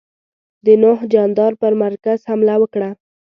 د 0.65 0.67
نوح 0.83 0.99
جاندار 1.13 1.51
پر 1.61 1.73
مرکز 1.83 2.19
حمله 2.29 2.55
وکړه. 2.61 2.89